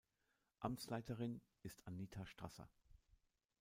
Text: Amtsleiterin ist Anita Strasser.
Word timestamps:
Amtsleiterin 0.61 1.41
ist 1.61 1.85
Anita 1.85 2.25
Strasser. 2.25 2.67